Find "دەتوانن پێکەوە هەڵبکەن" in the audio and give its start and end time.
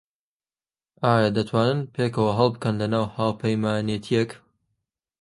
1.37-2.75